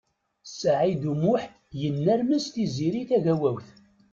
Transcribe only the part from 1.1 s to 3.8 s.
U Muḥ yennermes Tiziri Tagawawt.